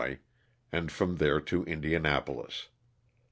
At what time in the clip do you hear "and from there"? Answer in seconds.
0.71-1.39